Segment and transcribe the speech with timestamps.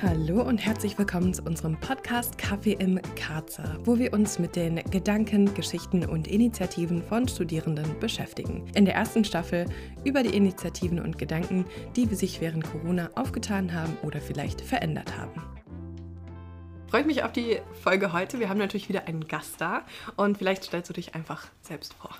[0.00, 4.76] Hallo und herzlich willkommen zu unserem Podcast Kaffee im Karzer, wo wir uns mit den
[4.92, 8.64] Gedanken, Geschichten und Initiativen von Studierenden beschäftigen.
[8.76, 9.66] In der ersten Staffel
[10.04, 11.64] über die Initiativen und Gedanken,
[11.96, 15.42] die sich während Corona aufgetan haben oder vielleicht verändert haben.
[16.86, 18.38] Freut mich auf die Folge heute.
[18.38, 19.82] Wir haben natürlich wieder einen Gast da
[20.14, 22.10] und vielleicht stellst du dich einfach selbst vor.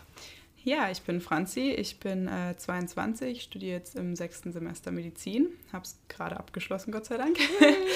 [0.69, 5.85] Ja, ich bin Franzi, ich bin äh, 22, studiere jetzt im sechsten Semester Medizin, habe
[5.85, 7.39] es gerade abgeschlossen, Gott sei Dank.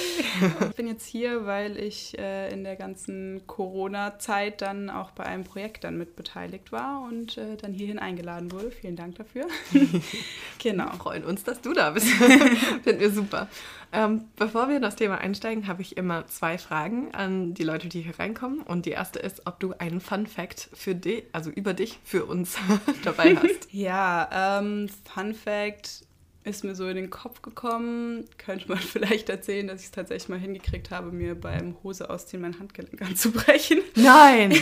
[0.70, 5.44] ich bin jetzt hier, weil ich äh, in der ganzen Corona-Zeit dann auch bei einem
[5.44, 8.70] Projekt dann mit beteiligt war und äh, dann hierhin eingeladen wurde.
[8.70, 9.48] Vielen Dank dafür.
[10.58, 10.86] genau.
[10.92, 12.06] Wir freuen uns, dass du da bist.
[12.84, 13.48] Finden wir super.
[13.92, 17.88] Ähm, bevor wir in das Thema einsteigen, habe ich immer zwei Fragen an die Leute,
[17.88, 18.62] die hier reinkommen.
[18.62, 22.24] Und die erste ist, ob du einen Fun Fact für dich, also über dich, für
[22.24, 22.56] uns
[23.04, 23.68] dabei hast.
[23.72, 26.04] ja, ähm, Fun Fact
[26.44, 28.24] ist mir so in den Kopf gekommen.
[28.38, 32.42] Könnte man vielleicht erzählen, dass ich es tatsächlich mal hingekriegt habe, mir beim Hose ausziehen
[32.42, 33.80] mein Handgelenk anzubrechen.
[33.94, 34.54] Nein!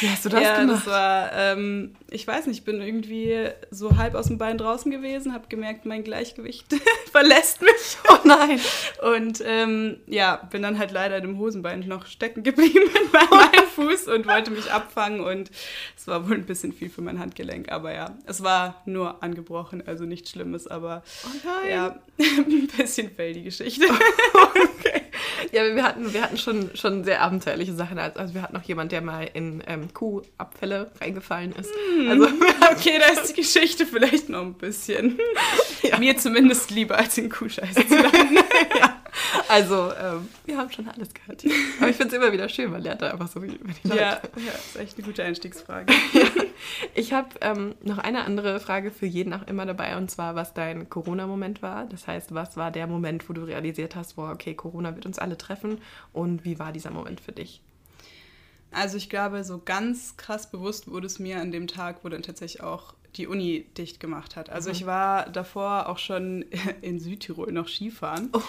[0.00, 0.86] Wie hast du das ja, gemacht?
[0.86, 4.90] Das war, ähm, ich weiß nicht, ich bin irgendwie so halb aus dem Bein draußen
[4.90, 6.66] gewesen, habe gemerkt, mein Gleichgewicht
[7.12, 7.98] verlässt mich.
[8.08, 8.60] Oh nein.
[9.14, 13.66] Und ähm, ja, bin dann halt leider in dem Hosenbein noch stecken geblieben in meinem
[13.74, 15.50] Fuß und wollte mich abfangen und
[15.96, 19.82] es war wohl ein bisschen viel für mein Handgelenk, aber ja, es war nur angebrochen,
[19.86, 23.86] also nichts Schlimmes, aber oh ja, ein bisschen fail die Geschichte.
[24.34, 25.05] okay.
[25.56, 27.98] Ja, wir hatten, wir hatten schon, schon sehr abenteuerliche Sachen.
[27.98, 31.70] Also wir hatten noch jemand, der mal in ähm, Kuhabfälle reingefallen ist.
[31.70, 32.10] Mm.
[32.10, 32.24] Also,
[32.72, 35.18] okay, da ist die Geschichte vielleicht noch ein bisschen
[35.82, 35.98] ja.
[35.98, 38.36] mir zumindest lieber als in Kuhscheiße zu landen.
[38.78, 38.85] ja.
[39.48, 41.44] Also, ähm, wir haben schon alles gehört.
[41.78, 44.00] Aber ich finde es immer wieder schön, man lernt da einfach so über die Leute.
[44.00, 45.92] Ja, ja ist echt eine gute Einstiegsfrage.
[46.12, 46.26] ja.
[46.94, 50.54] Ich habe ähm, noch eine andere Frage für jeden auch immer dabei, und zwar, was
[50.54, 51.86] dein Corona-Moment war.
[51.86, 55.18] Das heißt, was war der Moment, wo du realisiert hast, boah, okay, Corona wird uns
[55.18, 55.78] alle treffen
[56.12, 57.62] und wie war dieser Moment für dich?
[58.72, 62.22] Also ich glaube, so ganz krass bewusst wurde es mir an dem Tag, wo dann
[62.22, 64.50] tatsächlich auch die Uni dicht gemacht hat.
[64.50, 64.76] Also mhm.
[64.76, 66.44] ich war davor auch schon
[66.82, 68.30] in Südtirol noch Skifahren.
[68.32, 68.42] Oh.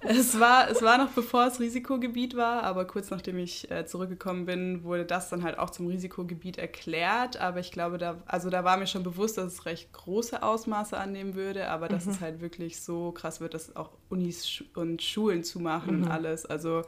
[0.00, 4.46] Es, war, es war noch bevor es Risikogebiet war, aber kurz nachdem ich äh, zurückgekommen
[4.46, 7.38] bin, wurde das dann halt auch zum Risikogebiet erklärt.
[7.38, 10.96] Aber ich glaube, da, also da war mir schon bewusst, dass es recht große Ausmaße
[10.96, 12.12] annehmen würde, aber dass mhm.
[12.12, 16.02] es halt wirklich so krass wird, dass auch Unis und Schulen zumachen mhm.
[16.04, 16.46] und alles.
[16.46, 16.82] Also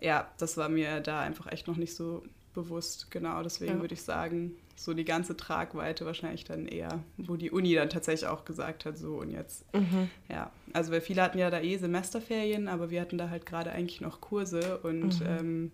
[0.00, 2.22] ja, das war mir da einfach echt noch nicht so
[2.54, 3.10] bewusst.
[3.10, 3.80] Genau, deswegen ja.
[3.80, 8.28] würde ich sagen, so die ganze Tragweite wahrscheinlich dann eher, wo die Uni dann tatsächlich
[8.28, 9.64] auch gesagt hat, so und jetzt.
[9.74, 10.08] Mhm.
[10.28, 13.72] Ja, also weil viele hatten ja da eh Semesterferien, aber wir hatten da halt gerade
[13.72, 15.26] eigentlich noch Kurse und mhm.
[15.26, 15.72] ähm,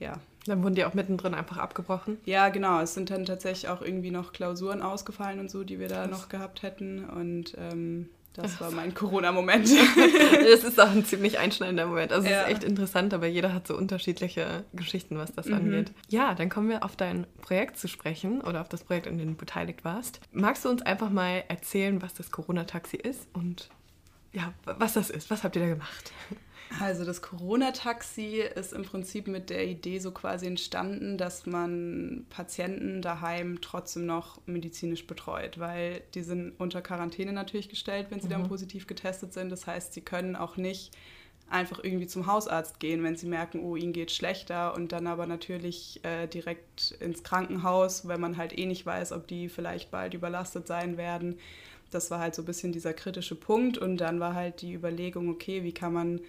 [0.00, 0.14] ja.
[0.46, 2.18] Dann wurden die auch mittendrin einfach abgebrochen?
[2.24, 2.80] Ja, genau.
[2.80, 6.10] Es sind dann tatsächlich auch irgendwie noch Klausuren ausgefallen und so, die wir da Krass.
[6.10, 8.08] noch gehabt hätten und ähm,
[8.42, 9.68] das war mein Corona-Moment.
[10.50, 12.12] das ist auch ein ziemlich einschneidender Moment.
[12.12, 12.42] Also ja.
[12.42, 15.54] es ist echt interessant, aber jeder hat so unterschiedliche Geschichten, was das mhm.
[15.54, 15.92] angeht.
[16.08, 19.28] Ja, dann kommen wir auf dein Projekt zu sprechen oder auf das Projekt, an dem
[19.28, 20.20] du beteiligt warst.
[20.32, 23.70] Magst du uns einfach mal erzählen, was das Corona-Taxi ist und
[24.32, 25.30] ja, was das ist?
[25.30, 26.12] Was habt ihr da gemacht?
[26.78, 33.02] Also das Corona-Taxi ist im Prinzip mit der Idee so quasi entstanden, dass man Patienten
[33.02, 38.32] daheim trotzdem noch medizinisch betreut, weil die sind unter Quarantäne natürlich gestellt, wenn sie mhm.
[38.32, 39.50] dann positiv getestet sind.
[39.50, 40.92] Das heißt, sie können auch nicht
[41.48, 45.26] einfach irgendwie zum Hausarzt gehen, wenn sie merken, oh, ihnen geht schlechter und dann aber
[45.26, 50.14] natürlich äh, direkt ins Krankenhaus, wenn man halt eh nicht weiß, ob die vielleicht bald
[50.14, 51.38] überlastet sein werden.
[51.90, 55.28] Das war halt so ein bisschen dieser kritische Punkt und dann war halt die Überlegung,
[55.28, 56.20] okay, wie kann man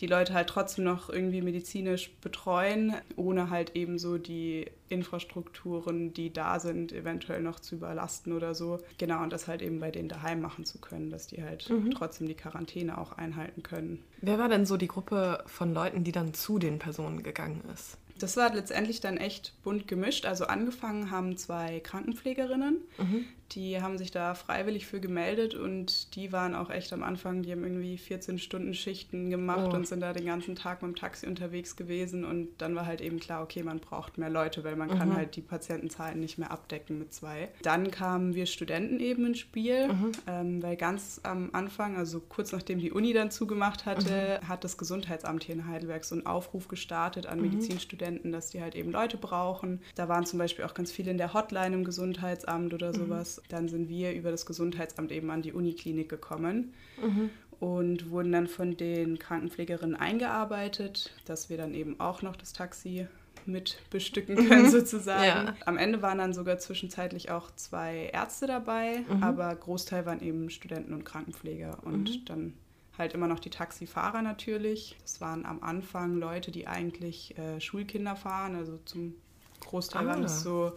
[0.00, 6.32] die Leute halt trotzdem noch irgendwie medizinisch betreuen, ohne halt eben so die Infrastrukturen, die
[6.32, 8.78] da sind, eventuell noch zu überlasten oder so.
[8.98, 11.90] Genau, und das halt eben bei denen daheim machen zu können, dass die halt mhm.
[11.90, 14.04] trotzdem die Quarantäne auch einhalten können.
[14.20, 17.98] Wer war denn so die Gruppe von Leuten, die dann zu den Personen gegangen ist?
[18.18, 20.26] Das war letztendlich dann echt bunt gemischt.
[20.26, 23.24] Also angefangen haben zwei Krankenpflegerinnen, mhm.
[23.52, 27.52] die haben sich da freiwillig für gemeldet und die waren auch echt am Anfang, die
[27.52, 29.76] haben irgendwie 14 Stunden Schichten gemacht oh.
[29.76, 33.00] und sind da den ganzen Tag mit dem Taxi unterwegs gewesen und dann war halt
[33.00, 34.98] eben klar, okay, man braucht mehr Leute, weil man mhm.
[34.98, 37.48] kann halt die Patientenzahlen nicht mehr abdecken mit zwei.
[37.62, 40.12] Dann kamen wir Studenten eben ins Spiel, mhm.
[40.26, 44.48] ähm, weil ganz am Anfang, also kurz nachdem die Uni dann zugemacht hatte, mhm.
[44.48, 47.50] hat das Gesundheitsamt hier in Heidelberg so einen Aufruf gestartet an mhm.
[47.50, 49.80] Medizinstudenten, Studenten, dass die halt eben Leute brauchen.
[49.94, 52.94] Da waren zum Beispiel auch ganz viele in der Hotline im Gesundheitsamt oder mhm.
[52.94, 53.38] sowas.
[53.38, 53.48] Mhm.
[53.48, 56.72] Dann sind wir über das Gesundheitsamt eben an die Uniklinik gekommen.
[57.02, 62.52] Mhm und wurden dann von den Krankenpflegerinnen eingearbeitet, dass wir dann eben auch noch das
[62.52, 63.08] Taxi
[63.46, 64.70] mit bestücken können, mhm.
[64.70, 65.24] sozusagen.
[65.48, 65.54] Ja.
[65.66, 69.24] Am Ende waren dann sogar zwischenzeitlich auch zwei Ärzte dabei, mhm.
[69.24, 71.78] aber Großteil waren eben Studenten und Krankenpfleger.
[71.82, 72.24] Und mhm.
[72.26, 72.52] dann
[72.98, 74.96] halt immer noch die Taxifahrer natürlich.
[75.02, 79.14] Das waren am Anfang Leute, die eigentlich äh, Schulkinder fahren, also zum
[79.60, 80.10] Großteil ah.
[80.10, 80.72] waren das so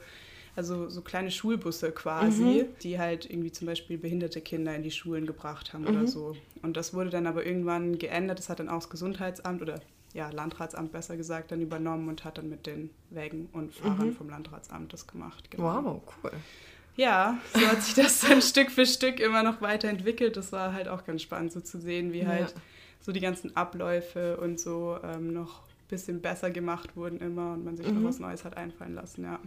[0.55, 2.65] also so kleine Schulbusse quasi, mhm.
[2.81, 5.89] die halt irgendwie zum Beispiel behinderte Kinder in die Schulen gebracht haben mhm.
[5.89, 6.35] oder so.
[6.61, 8.39] Und das wurde dann aber irgendwann geändert.
[8.39, 9.79] Das hat dann auch das Gesundheitsamt oder
[10.13, 14.15] ja, Landratsamt besser gesagt, dann übernommen und hat dann mit den Wägen und Fahrern mhm.
[14.15, 15.49] vom Landratsamt das gemacht.
[15.49, 15.63] Genau.
[15.63, 16.31] Wow, cool.
[16.97, 20.37] Ja, so hat sich das dann Stück für Stück immer noch weiterentwickelt.
[20.37, 22.61] Das war halt auch ganz spannend, so zu sehen, wie halt ja.
[22.99, 27.63] so die ganzen Abläufe und so ähm, noch ein bisschen besser gemacht wurden immer und
[27.63, 28.01] man sich mhm.
[28.01, 29.39] noch was Neues hat einfallen lassen, ja.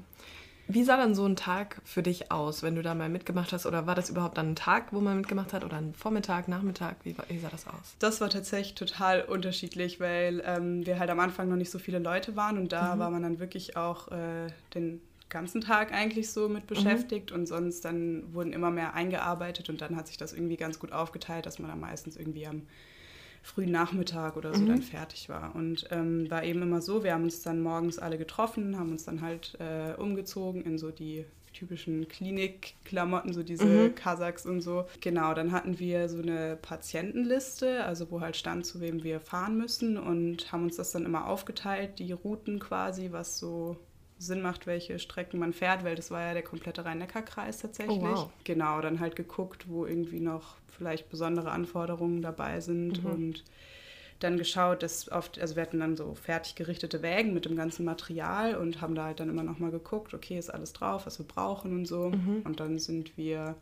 [0.66, 3.66] Wie sah dann so ein Tag für dich aus, wenn du da mal mitgemacht hast?
[3.66, 5.62] Oder war das überhaupt dann ein Tag, wo man mitgemacht hat?
[5.62, 6.96] Oder ein Vormittag, Nachmittag?
[7.04, 7.96] Wie, wie sah das aus?
[7.98, 11.98] Das war tatsächlich total unterschiedlich, weil ähm, wir halt am Anfang noch nicht so viele
[11.98, 12.56] Leute waren.
[12.56, 12.98] Und da mhm.
[12.98, 17.30] war man dann wirklich auch äh, den ganzen Tag eigentlich so mit beschäftigt.
[17.30, 17.38] Mhm.
[17.38, 19.68] Und sonst dann wurden immer mehr eingearbeitet.
[19.68, 22.62] Und dann hat sich das irgendwie ganz gut aufgeteilt, dass man dann meistens irgendwie am
[23.42, 24.68] frühen Nachmittag oder so mhm.
[24.68, 25.54] dann fertig war.
[25.54, 29.04] Und ähm, war eben immer so, wir haben uns dann morgens alle getroffen, haben uns
[29.04, 33.94] dann halt äh, umgezogen in so die typischen Klinikklamotten, so diese mhm.
[33.94, 34.86] Kasachs und so.
[35.00, 39.56] Genau, dann hatten wir so eine Patientenliste, also wo halt stand, zu wem wir fahren
[39.56, 43.76] müssen und haben uns das dann immer aufgeteilt, die Routen quasi, was so
[44.18, 47.98] Sinn macht, welche Strecken man fährt, weil das war ja der komplette Rhein-Neckar-Kreis tatsächlich.
[47.98, 48.30] Oh, wow.
[48.44, 53.10] Genau, dann halt geguckt, wo irgendwie noch vielleicht besondere Anforderungen dabei sind mhm.
[53.10, 53.44] und
[54.20, 57.84] dann geschaut, dass oft, also wir hatten dann so fertig gerichtete Wägen mit dem ganzen
[57.84, 61.18] Material und haben da halt dann immer noch mal geguckt, okay, ist alles drauf, was
[61.18, 62.10] wir brauchen und so.
[62.10, 62.42] Mhm.
[62.44, 63.56] Und dann sind wir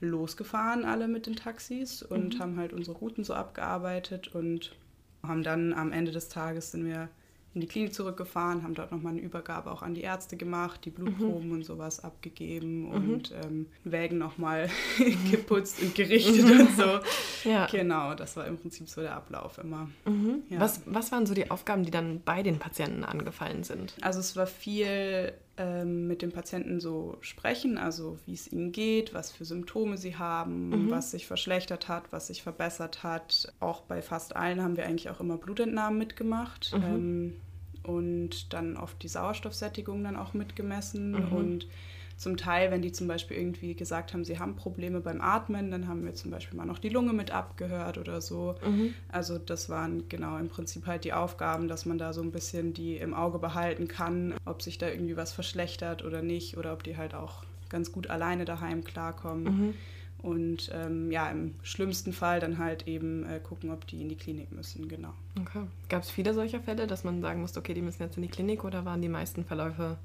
[0.00, 2.38] losgefahren alle mit den Taxis und mhm.
[2.40, 4.74] haben halt unsere Routen so abgearbeitet und
[5.22, 7.08] haben dann am Ende des Tages sind wir
[7.54, 10.90] in die Klinik zurückgefahren, haben dort nochmal eine Übergabe auch an die Ärzte gemacht, die
[10.90, 11.54] Blutproben mhm.
[11.54, 12.92] und sowas abgegeben mhm.
[12.92, 15.30] und ähm, Wägen nochmal mhm.
[15.30, 16.60] geputzt und gerichtet mhm.
[16.60, 17.00] und so.
[17.44, 17.66] Ja.
[17.66, 19.88] Genau, das war im Prinzip so der Ablauf immer.
[20.04, 20.42] Mhm.
[20.50, 20.58] Ja.
[20.58, 23.94] Was, was waren so die Aufgaben, die dann bei den Patienten angefallen sind?
[24.00, 29.14] Also es war viel ähm, mit den Patienten so sprechen, also wie es ihnen geht,
[29.14, 30.90] was für Symptome sie haben, mhm.
[30.90, 33.52] was sich verschlechtert hat, was sich verbessert hat.
[33.60, 36.74] Auch bei fast allen haben wir eigentlich auch immer Blutentnahmen mitgemacht.
[36.76, 36.84] Mhm.
[36.84, 37.36] Ähm,
[37.82, 41.32] und dann oft die Sauerstoffsättigung dann auch mitgemessen mhm.
[41.32, 41.68] und
[42.16, 45.86] zum Teil, wenn die zum Beispiel irgendwie gesagt haben, sie haben Probleme beim Atmen, dann
[45.86, 48.54] haben wir zum Beispiel mal noch die Lunge mit abgehört oder so.
[48.66, 48.94] Mhm.
[49.08, 52.72] Also das waren genau im Prinzip halt die Aufgaben, dass man da so ein bisschen
[52.72, 56.82] die im Auge behalten kann, ob sich da irgendwie was verschlechtert oder nicht oder ob
[56.82, 59.44] die halt auch ganz gut alleine daheim klarkommen.
[59.44, 59.74] Mhm.
[60.18, 64.16] Und ähm, ja, im schlimmsten Fall dann halt eben äh, gucken, ob die in die
[64.16, 65.12] Klinik müssen, genau.
[65.38, 65.64] Okay.
[65.90, 68.28] Gab es viele solcher Fälle, dass man sagen musste, okay, die müssen jetzt in die
[68.28, 69.98] Klinik oder waren die meisten Verläufe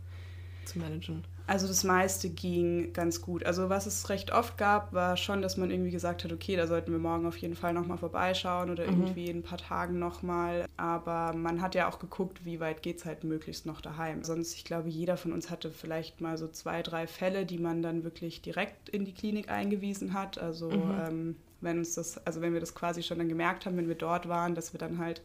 [0.66, 1.24] zu managen?
[1.48, 3.46] Also das meiste ging ganz gut.
[3.46, 6.68] Also was es recht oft gab, war schon, dass man irgendwie gesagt hat, okay, da
[6.68, 9.02] sollten wir morgen auf jeden Fall nochmal vorbeischauen oder mhm.
[9.02, 10.66] irgendwie in ein paar Tagen nochmal.
[10.78, 14.24] Aber man hat ja auch geguckt, wie weit geht es halt möglichst noch daheim.
[14.24, 17.82] Sonst, ich glaube, jeder von uns hatte vielleicht mal so zwei, drei Fälle, die man
[17.82, 20.38] dann wirklich direkt in die Klinik eingewiesen hat.
[20.38, 21.02] Also mhm.
[21.06, 23.96] ähm, wenn uns das, also wenn wir das quasi schon dann gemerkt haben, wenn wir
[23.96, 25.22] dort waren, dass wir dann halt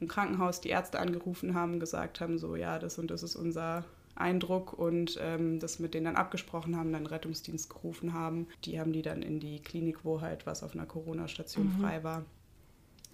[0.00, 3.84] im Krankenhaus die Ärzte angerufen haben, gesagt haben, so ja, das und das ist unser
[4.20, 8.46] Eindruck und ähm, das mit denen dann abgesprochen haben, dann Rettungsdienst gerufen haben.
[8.64, 11.80] Die haben die dann in die Klinik, wo halt was auf einer Corona-Station mhm.
[11.80, 12.24] frei war,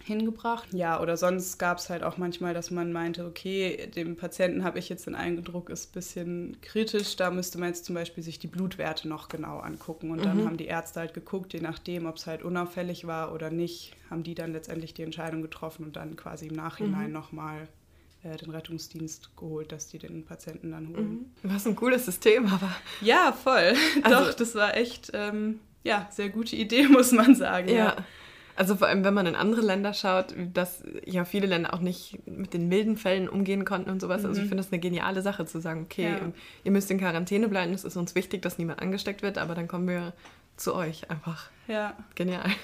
[0.03, 0.73] hingebracht.
[0.73, 4.79] Ja, oder sonst gab es halt auch manchmal, dass man meinte, okay, dem Patienten habe
[4.79, 7.15] ich jetzt den Eindruck, ist ein bisschen kritisch.
[7.15, 10.11] Da müsste man jetzt zum Beispiel sich die Blutwerte noch genau angucken.
[10.11, 10.45] Und dann mhm.
[10.45, 14.23] haben die Ärzte halt geguckt, je nachdem, ob es halt unauffällig war oder nicht, haben
[14.23, 17.13] die dann letztendlich die Entscheidung getroffen und dann quasi im Nachhinein mhm.
[17.13, 17.67] nochmal
[18.35, 21.33] den Rettungsdienst geholt, dass die den Patienten dann holen.
[21.43, 21.51] Mhm.
[21.51, 22.75] Was ein cooles System, aber.
[23.01, 23.73] Ja, voll.
[24.03, 27.69] Also, Doch, das war echt, ähm, ja, sehr gute Idee, muss man sagen.
[27.69, 27.75] ja.
[27.75, 27.95] ja.
[28.57, 32.17] Also vor allem, wenn man in andere Länder schaut, dass ja viele Länder auch nicht
[32.25, 34.23] mit den milden Fällen umgehen konnten und sowas.
[34.23, 34.29] Mhm.
[34.29, 34.49] Also ich mhm.
[34.49, 36.31] finde das eine geniale Sache zu sagen, okay, ja.
[36.63, 39.67] ihr müsst in Quarantäne bleiben, es ist uns wichtig, dass niemand angesteckt wird, aber dann
[39.67, 40.13] kommen wir
[40.57, 41.49] zu euch einfach.
[41.67, 41.95] Ja.
[42.15, 42.49] Genial.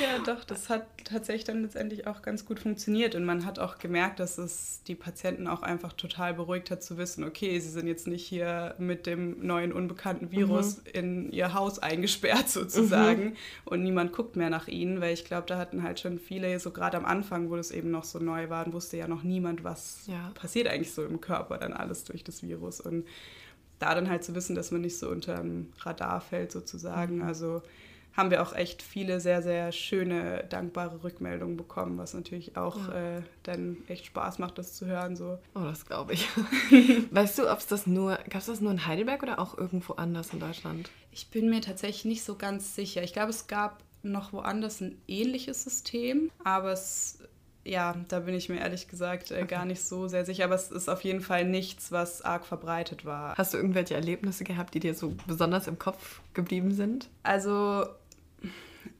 [0.00, 3.14] Ja, doch, das hat tatsächlich dann letztendlich auch ganz gut funktioniert.
[3.14, 6.98] Und man hat auch gemerkt, dass es die Patienten auch einfach total beruhigt hat zu
[6.98, 10.82] wissen, okay, sie sind jetzt nicht hier mit dem neuen unbekannten Virus mhm.
[10.92, 13.36] in ihr Haus eingesperrt sozusagen mhm.
[13.64, 16.72] und niemand guckt mehr nach ihnen, weil ich glaube, da hatten halt schon viele, so
[16.72, 20.00] gerade am Anfang, wo das eben noch so neu war, wusste ja noch niemand, was
[20.06, 20.30] ja.
[20.34, 22.80] passiert eigentlich so im Körper dann alles durch das Virus.
[22.80, 23.06] Und
[23.78, 27.16] da dann halt zu wissen, dass man nicht so unter dem Radar fällt sozusagen.
[27.16, 27.22] Mhm.
[27.22, 27.62] Also
[28.16, 33.18] haben wir auch echt viele sehr, sehr schöne, dankbare Rückmeldungen bekommen, was natürlich auch ja.
[33.18, 35.16] äh, dann echt Spaß macht, das zu hören.
[35.16, 35.38] So.
[35.54, 36.26] Oh, das glaube ich.
[37.10, 39.94] weißt du, ob es das nur, gab es das nur in Heidelberg oder auch irgendwo
[39.94, 40.90] anders in Deutschland?
[41.12, 43.02] Ich bin mir tatsächlich nicht so ganz sicher.
[43.02, 47.18] Ich glaube, es gab noch woanders ein ähnliches System, aber es
[47.66, 49.46] ja, da bin ich mir ehrlich gesagt äh, okay.
[49.46, 53.04] gar nicht so sehr sicher, aber es ist auf jeden Fall nichts, was arg verbreitet
[53.04, 53.34] war.
[53.36, 57.08] Hast du irgendwelche Erlebnisse gehabt, die dir so besonders im Kopf geblieben sind?
[57.22, 57.86] Also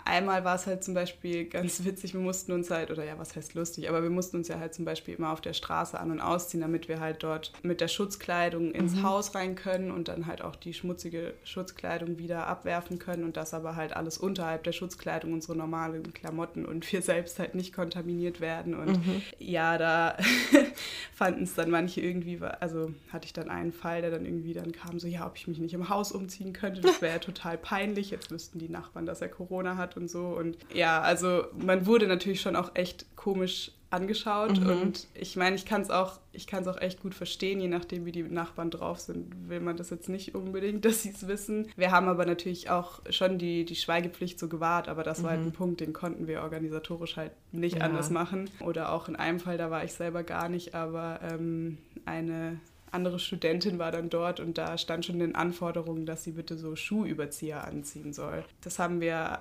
[0.04, 3.34] einmal war es halt zum Beispiel ganz witzig, wir mussten uns halt, oder ja, was
[3.34, 6.10] heißt lustig, aber wir mussten uns ja halt zum Beispiel immer auf der Straße an-
[6.10, 9.02] und ausziehen, damit wir halt dort mit der Schutzkleidung ins mhm.
[9.02, 13.54] Haus rein können und dann halt auch die schmutzige Schutzkleidung wieder abwerfen können und das
[13.54, 18.40] aber halt alles unterhalb der Schutzkleidung, unsere normalen Klamotten und wir selbst halt nicht kontaminiert
[18.40, 18.74] werden.
[18.74, 19.22] Und mhm.
[19.38, 20.16] ja, da
[21.14, 24.72] fanden es dann manche irgendwie, also hatte ich dann einen Fall, der dann irgendwie dann
[24.72, 27.58] kam, so ja, ob ich mich nicht im Haus umziehen könnte, das wäre ja total
[27.58, 28.10] peinlich.
[28.10, 30.28] Jetzt wüssten die Nachbarn, dass er Corona hat und so.
[30.28, 34.68] Und ja, also man wurde natürlich schon auch echt komisch angeschaut mhm.
[34.68, 37.68] und ich meine, ich kann es auch, ich kann es auch echt gut verstehen, je
[37.68, 41.28] nachdem wie die Nachbarn drauf sind, will man das jetzt nicht unbedingt, dass sie es
[41.28, 41.68] wissen.
[41.76, 45.22] Wir haben aber natürlich auch schon die, die Schweigepflicht so gewahrt, aber das mhm.
[45.22, 45.52] war halt ein mhm.
[45.52, 47.84] Punkt, den konnten wir organisatorisch halt nicht ja.
[47.84, 48.50] anders machen.
[48.60, 52.58] Oder auch in einem Fall, da war ich selber gar nicht, aber ähm, eine
[52.90, 56.56] andere Studentin war dann dort und da stand schon in den Anforderungen, dass sie bitte
[56.56, 58.44] so Schuhüberzieher anziehen soll.
[58.62, 59.40] Das haben wir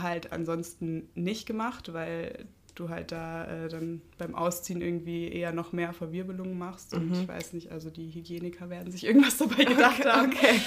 [0.00, 2.46] halt ansonsten nicht gemacht, weil
[2.78, 6.94] du halt da äh, dann beim Ausziehen irgendwie eher noch mehr Verwirbelungen machst.
[6.94, 7.14] Und mhm.
[7.14, 10.32] ich weiß nicht, also die Hygieniker werden sich irgendwas dabei gedacht okay, haben.
[10.32, 10.60] Okay.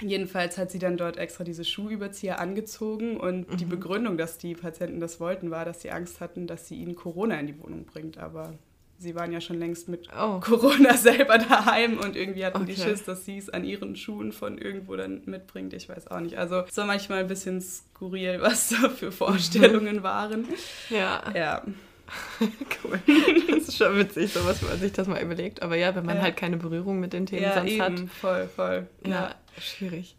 [0.00, 3.56] Jedenfalls hat sie dann dort extra diese Schuhüberzieher angezogen und mhm.
[3.56, 6.94] die Begründung, dass die Patienten das wollten, war, dass sie Angst hatten, dass sie ihnen
[6.94, 8.18] Corona in die Wohnung bringt.
[8.18, 8.54] Aber
[9.00, 10.40] sie waren ja schon längst mit oh.
[10.40, 12.74] Corona selber daheim und irgendwie hatten okay.
[12.74, 15.72] die Schiss, dass sie es an ihren Schuhen von irgendwo dann mitbringt.
[15.72, 16.36] Ich weiß auch nicht.
[16.38, 20.46] Also es war manchmal ein bisschen skurril, was da für Vorstellungen waren.
[20.90, 21.22] Ja.
[21.34, 21.62] Ja.
[22.84, 23.00] cool.
[23.48, 25.62] Das ist schon witzig, sowas, wenn man sich das mal überlegt.
[25.62, 26.22] Aber ja, wenn man ja.
[26.22, 27.82] halt keine Berührung mit den Themen ja, sonst eben.
[27.82, 28.00] hat.
[28.20, 28.86] Voll, voll.
[29.04, 30.16] Ja, ja, schwierig.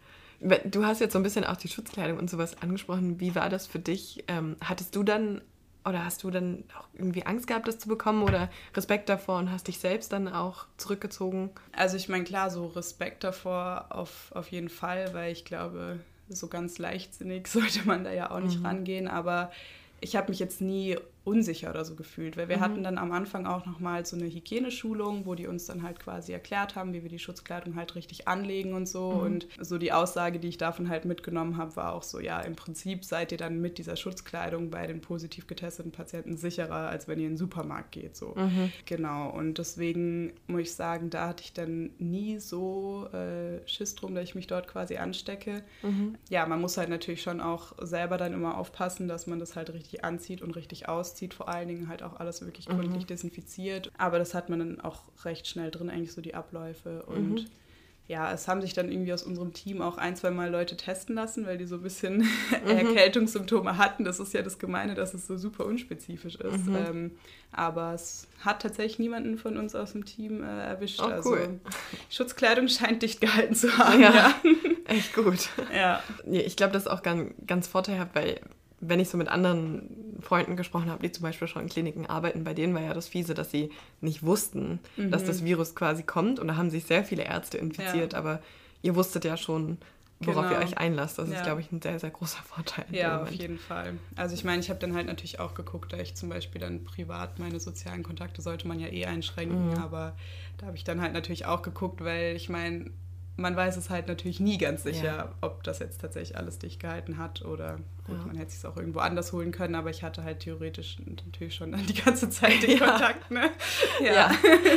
[0.66, 3.20] Du hast jetzt so ein bisschen auch die Schutzkleidung und sowas angesprochen.
[3.20, 4.24] Wie war das für dich?
[4.28, 5.42] Ähm, hattest du dann
[5.86, 9.52] oder hast du dann auch irgendwie Angst gehabt, das zu bekommen oder Respekt davor und
[9.52, 11.50] hast dich selbst dann auch zurückgezogen?
[11.72, 16.48] Also ich meine, klar, so Respekt davor auf, auf jeden Fall, weil ich glaube, so
[16.48, 18.66] ganz leichtsinnig sollte man da ja auch nicht mhm.
[18.66, 19.52] rangehen, aber
[20.02, 22.62] ich habe mich jetzt nie unsicher oder so gefühlt, weil wir mhm.
[22.62, 26.32] hatten dann am Anfang auch nochmal so eine Hygieneschulung, wo die uns dann halt quasi
[26.32, 29.12] erklärt haben, wie wir die Schutzkleidung halt richtig anlegen und so.
[29.12, 29.20] Mhm.
[29.20, 32.56] Und so die Aussage, die ich davon halt mitgenommen habe, war auch so, ja, im
[32.56, 37.20] Prinzip seid ihr dann mit dieser Schutzkleidung bei den positiv getesteten Patienten sicherer, als wenn
[37.20, 38.16] ihr in den Supermarkt geht.
[38.16, 38.34] So.
[38.36, 38.72] Mhm.
[38.86, 39.30] Genau.
[39.30, 44.24] Und deswegen muss ich sagen, da hatte ich dann nie so äh, Schiss drum, dass
[44.24, 45.62] ich mich dort quasi anstecke.
[45.84, 46.16] Mhm.
[46.30, 49.72] Ja, man muss halt natürlich schon auch selber dann immer aufpassen, dass man das halt
[49.72, 52.78] richtig anzieht und richtig aus auszieht, vor allen Dingen halt auch alles wirklich mhm.
[52.78, 53.08] gründlich mhm.
[53.08, 53.92] desinfiziert.
[53.98, 57.04] Aber das hat man dann auch recht schnell drin, eigentlich so die Abläufe.
[57.04, 57.46] Und mhm.
[58.08, 61.16] ja, es haben sich dann irgendwie aus unserem Team auch ein, zwei Mal Leute testen
[61.16, 62.18] lassen, weil die so ein bisschen
[62.64, 62.68] mhm.
[62.68, 64.04] Erkältungssymptome hatten.
[64.06, 66.66] Das ist ja das Gemeine, dass es so super unspezifisch ist.
[66.66, 66.76] Mhm.
[66.76, 67.12] Ähm,
[67.52, 71.02] aber es hat tatsächlich niemanden von uns aus dem Team äh, erwischt.
[71.02, 71.60] Oh, also cool.
[72.10, 74.02] Schutzkleidung scheint dicht gehalten zu haben.
[74.02, 74.36] Ja, ja.
[74.86, 75.50] echt gut.
[75.76, 76.02] Ja.
[76.26, 78.40] Ich glaube, das ist auch ganz, ganz vorteilhaft, weil
[78.82, 82.44] wenn ich so mit anderen Freunden gesprochen habe, die zum Beispiel schon in Kliniken arbeiten,
[82.44, 85.12] bei denen war ja das Fiese, dass sie nicht wussten, mhm.
[85.12, 86.40] dass das Virus quasi kommt.
[86.40, 88.20] Und da haben sich sehr viele Ärzte infiziert, ja.
[88.20, 88.42] aber
[88.82, 89.78] ihr wusstet ja schon,
[90.20, 90.60] worauf genau.
[90.60, 91.18] ihr euch einlasst.
[91.18, 91.38] Das ja.
[91.38, 92.86] ist, glaube ich, ein sehr, sehr großer Vorteil.
[92.92, 93.94] Ja, auf jeden Fall.
[94.16, 96.84] Also ich meine, ich habe dann halt natürlich auch geguckt, da ich zum Beispiel dann
[96.84, 99.78] privat meine sozialen Kontakte sollte man ja eh einschränken, mhm.
[99.78, 100.16] aber
[100.58, 102.92] da habe ich dann halt natürlich auch geguckt, weil ich meine,
[103.38, 105.36] man weiß es halt natürlich nie ganz sicher, ja.
[105.42, 108.26] ob das jetzt tatsächlich alles dicht gehalten hat oder gut, ja.
[108.26, 111.76] man hätte es auch irgendwo anders holen können, aber ich hatte halt theoretisch natürlich schon
[111.88, 112.88] die ganze Zeit den ja.
[112.88, 113.32] Kontakt.
[113.32, 113.50] Ne?
[114.04, 114.32] Ja.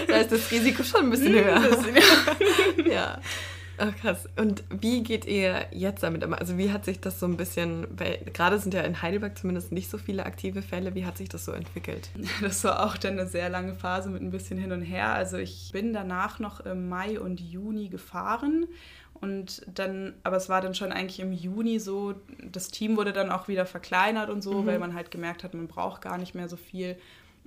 [0.09, 1.57] da ist das Risiko schon ein bisschen höher.
[1.57, 3.21] Ein bisschen, ja.
[3.79, 4.29] Ach, krass.
[4.37, 8.19] Und wie geht ihr jetzt damit Also wie hat sich das so ein bisschen, weil
[8.33, 11.45] gerade sind ja in Heidelberg zumindest nicht so viele aktive Fälle, wie hat sich das
[11.45, 12.11] so entwickelt?
[12.41, 15.13] Das war auch dann eine sehr lange Phase mit ein bisschen hin und her.
[15.13, 18.67] Also ich bin danach noch im Mai und Juni gefahren
[19.15, 23.31] und dann, aber es war dann schon eigentlich im Juni so, das Team wurde dann
[23.31, 24.67] auch wieder verkleinert und so, mhm.
[24.67, 26.97] weil man halt gemerkt hat, man braucht gar nicht mehr so viel.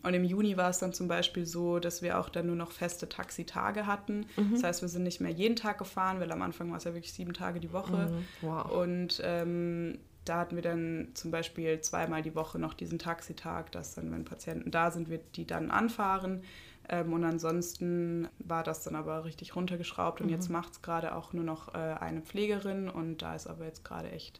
[0.08, 2.72] Und im Juni war es dann zum Beispiel so, dass wir auch dann nur noch
[2.72, 4.26] feste Taxitage hatten.
[4.38, 4.54] Mhm.
[4.54, 6.94] Das heißt, wir sind nicht mehr jeden Tag gefahren, weil am Anfang war es ja
[6.94, 8.08] wirklich sieben Tage die Woche.
[8.08, 8.48] Mhm.
[8.48, 8.72] Wow.
[8.72, 13.96] Und ähm, da hatten wir dann zum Beispiel zweimal die Woche noch diesen Taxitag, dass
[13.96, 16.42] dann, wenn Patienten da sind, wir die dann anfahren.
[16.88, 20.22] Ähm, und ansonsten war das dann aber richtig runtergeschraubt.
[20.22, 20.34] Und mhm.
[20.34, 22.88] jetzt macht es gerade auch nur noch äh, eine Pflegerin.
[22.88, 24.40] Und da ist aber jetzt gerade echt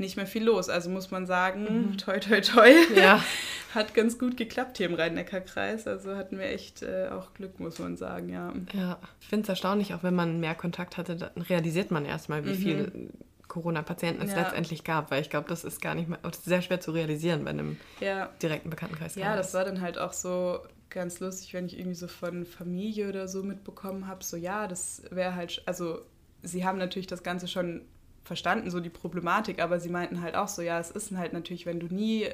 [0.00, 0.68] nicht mehr viel los.
[0.68, 1.98] Also muss man sagen, mhm.
[1.98, 2.70] toi, toi, toi.
[2.96, 3.22] Ja.
[3.74, 5.86] Hat ganz gut geklappt hier im Rhein-Neckar-Kreis.
[5.86, 8.52] Also hatten wir echt äh, auch Glück, muss man sagen, ja.
[8.72, 12.44] Ja, ich finde es erstaunlich, auch wenn man mehr Kontakt hatte, dann realisiert man erstmal,
[12.44, 12.56] wie mhm.
[12.56, 13.10] viel
[13.46, 14.40] Corona-Patienten es ja.
[14.40, 17.50] letztendlich gab, weil ich glaube, das ist gar nicht mehr, sehr schwer zu realisieren bei
[17.50, 18.30] einem ja.
[18.42, 19.14] direkten Bekanntenkreis.
[19.14, 23.08] Ja, das war dann halt auch so ganz lustig, wenn ich irgendwie so von Familie
[23.08, 26.00] oder so mitbekommen habe, so ja, das wäre halt, also
[26.42, 27.82] sie haben natürlich das Ganze schon
[28.30, 31.66] verstanden, so die Problematik, aber sie meinten halt auch so, ja, es ist halt natürlich,
[31.66, 32.28] wenn du nie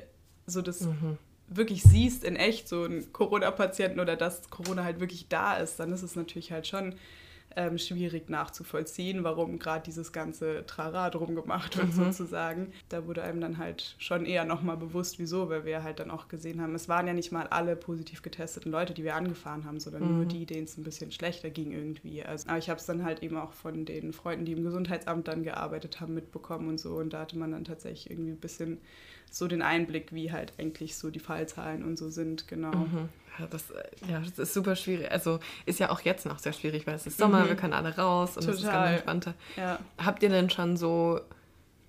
[0.44, 1.16] so das mhm.
[1.48, 5.90] wirklich siehst in echt, so einen Corona-Patienten oder dass Corona halt wirklich da ist, dann
[5.94, 6.96] ist es natürlich halt schon
[7.56, 12.04] ähm, schwierig nachzuvollziehen, warum gerade dieses ganze Trara drum gemacht wird, mhm.
[12.04, 12.72] sozusagen.
[12.90, 16.28] Da wurde einem dann halt schon eher nochmal bewusst, wieso, weil wir halt dann auch
[16.28, 19.80] gesehen haben, es waren ja nicht mal alle positiv getesteten Leute, die wir angefahren haben,
[19.80, 20.16] sondern mhm.
[20.16, 22.22] nur die, denen es ein bisschen schlechter ging irgendwie.
[22.22, 25.26] Also, aber ich habe es dann halt eben auch von den Freunden, die im Gesundheitsamt
[25.26, 26.96] dann gearbeitet haben, mitbekommen und so.
[26.96, 28.78] Und da hatte man dann tatsächlich irgendwie ein bisschen
[29.30, 32.75] so den Einblick, wie halt eigentlich so die Fallzahlen und so sind, genau.
[32.75, 33.08] Mhm.
[33.38, 35.11] Ja, das, äh, ja, das ist super schwierig.
[35.11, 37.49] Also ist ja auch jetzt noch sehr schwierig, weil es ist Sommer, mhm.
[37.49, 38.55] wir können alle raus und Total.
[38.55, 39.35] es ist ganz entspannter.
[39.57, 39.78] Ja.
[39.99, 41.21] Habt ihr denn schon so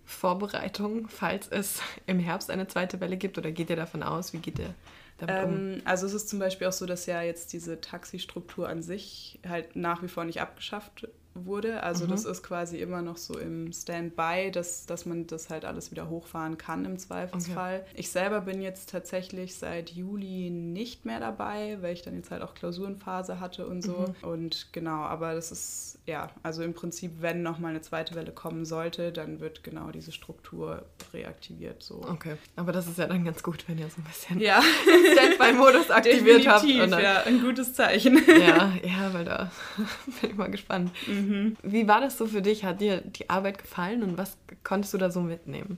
[0.05, 4.33] Vorbereitungen, falls es im Herbst eine zweite Welle gibt oder geht ihr davon aus?
[4.33, 4.73] Wie geht ihr
[5.17, 5.51] damit um?
[5.51, 9.39] Ähm, also es ist zum Beispiel auch so, dass ja jetzt diese Taxistruktur an sich
[9.47, 11.07] halt nach wie vor nicht abgeschafft
[11.45, 11.83] wurde.
[11.83, 12.09] Also mhm.
[12.09, 16.09] das ist quasi immer noch so im Standby, dass, dass man das halt alles wieder
[16.09, 17.81] hochfahren kann im Zweifelsfall.
[17.81, 17.91] Okay.
[17.95, 22.41] Ich selber bin jetzt tatsächlich seit Juli nicht mehr dabei, weil ich dann jetzt halt
[22.41, 24.13] auch Klausurenphase hatte und so.
[24.21, 24.29] Mhm.
[24.29, 28.63] Und genau, aber das ist, ja, also im Prinzip, wenn nochmal eine zweite Welle kommen
[28.63, 31.83] sollte, dann wird genau diese Struktur reaktiviert.
[31.83, 32.01] So.
[32.01, 34.61] Okay, aber das ist ja dann ganz gut, wenn ihr so ein bisschen ja.
[35.13, 36.63] Standby-Modus aktiviert habt.
[36.63, 38.23] Und dann, ja, ein gutes Zeichen.
[38.25, 39.51] Ja, ja, weil da
[40.21, 40.91] bin ich mal gespannt.
[41.07, 41.57] Mhm.
[41.61, 42.63] Wie war das so für dich?
[42.63, 45.77] Hat dir die Arbeit gefallen und was konntest du da so mitnehmen?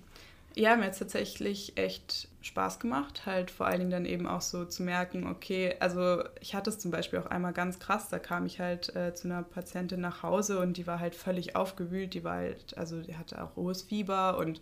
[0.56, 4.42] Ja, mir hat es tatsächlich echt Spaß gemacht, halt vor allen Dingen dann eben auch
[4.42, 8.20] so zu merken, okay, also ich hatte es zum Beispiel auch einmal ganz krass, da
[8.20, 12.14] kam ich halt äh, zu einer Patientin nach Hause und die war halt völlig aufgewühlt,
[12.14, 14.60] die war halt, also die hatte auch hohes Fieber und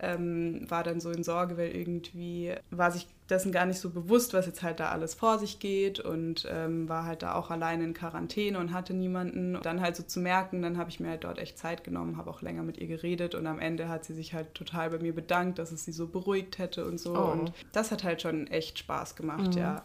[0.00, 4.34] ähm, war dann so in Sorge, weil irgendwie war sich dessen gar nicht so bewusst,
[4.34, 7.84] was jetzt halt da alles vor sich geht und ähm, war halt da auch alleine
[7.84, 9.56] in Quarantäne und hatte niemanden.
[9.56, 12.18] Und dann halt so zu merken, dann habe ich mir halt dort echt Zeit genommen,
[12.18, 14.98] habe auch länger mit ihr geredet und am Ende hat sie sich halt total bei
[14.98, 17.16] mir bedankt, dass es sie so beruhigt hätte und so.
[17.16, 17.32] Oh.
[17.32, 19.60] Und das hat halt schon echt Spaß gemacht, mhm.
[19.60, 19.84] ja.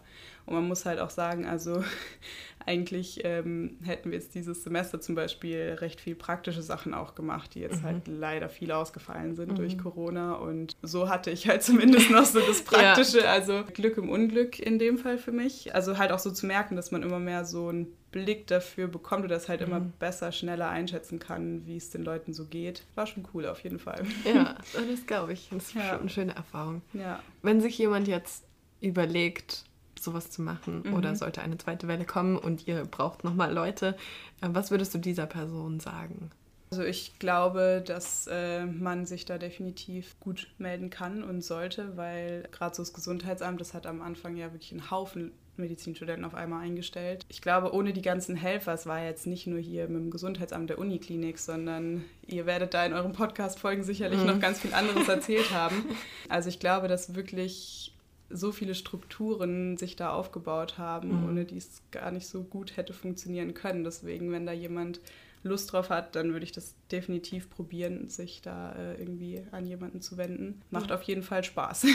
[0.50, 1.84] Und man muss halt auch sagen, also
[2.66, 7.54] eigentlich ähm, hätten wir jetzt dieses Semester zum Beispiel recht viel praktische Sachen auch gemacht,
[7.54, 7.86] die jetzt mhm.
[7.86, 9.56] halt leider viel ausgefallen sind mhm.
[9.58, 10.34] durch Corona.
[10.34, 13.32] Und so hatte ich halt zumindest noch so das Praktische, ja.
[13.32, 15.76] also Glück im Unglück in dem Fall für mich.
[15.76, 19.26] Also halt auch so zu merken, dass man immer mehr so einen Blick dafür bekommt
[19.26, 19.68] oder das halt mhm.
[19.68, 22.82] immer besser, schneller einschätzen kann, wie es den Leuten so geht.
[22.96, 24.02] War schon cool auf jeden Fall.
[24.26, 25.50] Ja, das glaube ich.
[25.52, 25.90] Das ist ja.
[25.90, 26.82] schon eine schöne Erfahrung.
[26.94, 27.22] Ja.
[27.44, 28.46] Wenn sich jemand jetzt
[28.82, 29.69] überlegt,
[30.04, 30.94] sowas zu machen mhm.
[30.94, 33.96] oder sollte eine zweite Welle kommen und ihr braucht nochmal Leute,
[34.42, 36.32] äh, was würdest du dieser Person sagen?
[36.72, 42.48] Also ich glaube, dass äh, man sich da definitiv gut melden kann und sollte, weil
[42.52, 46.64] gerade so das Gesundheitsamt, das hat am Anfang ja wirklich einen Haufen Medizinstudenten auf einmal
[46.64, 47.26] eingestellt.
[47.30, 50.70] Ich glaube, ohne die ganzen Helfer, es war jetzt nicht nur hier mit dem Gesundheitsamt
[50.70, 54.28] der Uniklinik, sondern ihr werdet da in eurem Podcast-Folgen sicherlich mhm.
[54.28, 55.86] noch ganz viel anderes erzählt haben.
[56.30, 57.94] Also ich glaube, dass wirklich
[58.30, 61.30] so viele Strukturen sich da aufgebaut haben, mhm.
[61.30, 63.84] ohne die es gar nicht so gut hätte funktionieren können.
[63.84, 65.00] Deswegen, wenn da jemand
[65.44, 70.02] Lust drauf hat, dann würde ich das definitiv probieren, sich da äh, irgendwie an jemanden
[70.02, 70.62] zu wenden.
[70.70, 70.96] Macht ja.
[70.96, 71.86] auf jeden Fall Spaß.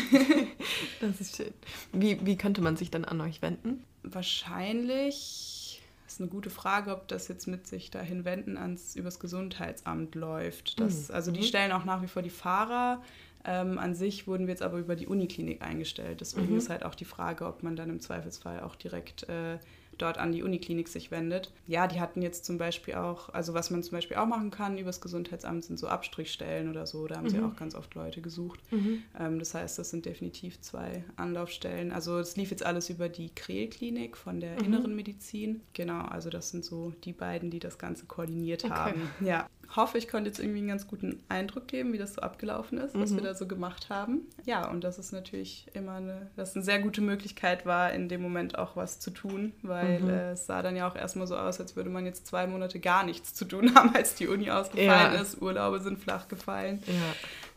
[1.01, 1.53] das ist schön.
[1.93, 3.85] Wie, wie könnte man sich dann an euch wenden?
[4.03, 10.15] Wahrscheinlich ist eine gute Frage, ob das jetzt mit sich dahin wenden ans übers Gesundheitsamt
[10.15, 10.81] läuft.
[10.81, 11.15] Das, mhm.
[11.15, 11.45] Also die mhm.
[11.45, 13.03] stellen auch nach wie vor die Fahrer
[13.45, 16.21] ähm, an sich wurden wir jetzt aber über die Uniklinik eingestellt.
[16.21, 16.59] Deswegen mhm.
[16.59, 19.59] ist halt auch die Frage, ob man dann im Zweifelsfall auch direkt äh,
[19.99, 21.53] dort an die Uniklinik sich wendet.
[21.67, 24.79] Ja, die hatten jetzt zum Beispiel auch, also was man zum Beispiel auch machen kann
[24.79, 27.07] übers Gesundheitsamt sind so Abstrichstellen oder so.
[27.07, 27.31] Da haben mhm.
[27.31, 28.61] sie auch ganz oft Leute gesucht.
[28.71, 29.03] Mhm.
[29.19, 31.93] Ähm, das heißt, das sind definitiv zwei Anlaufstellen.
[31.93, 34.67] Also es lief jetzt alles über die Krehl-Klinik von der mhm.
[34.67, 35.61] Inneren Medizin.
[35.73, 38.75] Genau, also das sind so die beiden, die das Ganze koordiniert okay.
[38.75, 39.11] haben.
[39.21, 42.79] Ja, hoffe, ich konnte jetzt irgendwie einen ganz guten Eindruck geben, wie das so abgelaufen
[42.79, 43.27] ist, was wir mhm.
[43.27, 44.23] da so gemacht haben.
[44.45, 48.23] Ja, und das ist natürlich immer eine, das eine sehr gute Möglichkeit war, in dem
[48.23, 50.11] Moment auch was zu tun, weil mhm.
[50.11, 52.79] äh, es sah dann ja auch erstmal so aus, als würde man jetzt zwei Monate
[52.81, 55.21] gar nichts zu tun haben, als die Uni ausgefallen ja.
[55.21, 55.41] ist.
[55.41, 56.83] Urlaube sind flach gefallen.
[56.87, 56.95] Ja.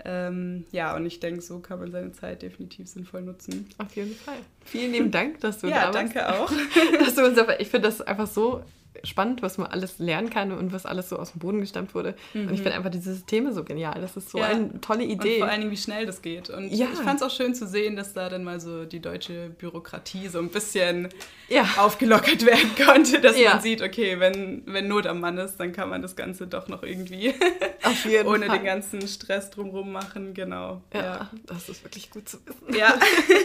[0.05, 3.67] Ähm, ja, und ich denke, so kann man seine Zeit definitiv sinnvoll nutzen.
[3.77, 4.37] Auf jeden Fall.
[4.63, 6.15] Vielen lieben Dank, dass du ja, da warst.
[6.15, 6.51] Ja, danke auch.
[6.99, 8.63] dass du uns ich finde das einfach so
[9.03, 12.15] spannend, was man alles lernen kann und was alles so aus dem Boden gestammt wurde.
[12.33, 12.41] Mhm.
[12.41, 12.63] Und ich mhm.
[12.63, 13.99] finde einfach diese Systeme so genial.
[14.01, 14.45] Das ist so ja.
[14.45, 15.35] eine tolle Idee.
[15.35, 16.49] Und vor allen Dingen, wie schnell das geht.
[16.49, 16.87] Und ja.
[16.91, 20.27] ich fand es auch schön zu sehen, dass da dann mal so die deutsche Bürokratie
[20.27, 21.09] so ein bisschen
[21.49, 21.67] ja.
[21.77, 25.89] aufgelockert werden konnte, dass man sieht, okay, wenn, wenn Not am Mann ist, dann kann
[25.89, 27.33] man das Ganze doch noch irgendwie
[28.25, 28.57] ohne Fall.
[28.57, 30.33] den ganzen Stress drumherum machen.
[30.33, 30.81] Genau.
[30.93, 32.77] Ja, das ist wirklich gut zu wissen.
[32.77, 32.97] Ja.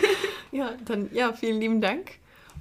[0.52, 2.12] ja, dann ja, vielen lieben Dank.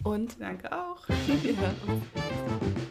[0.03, 1.07] Und danke auch.
[1.41, 2.90] Wir hören uns.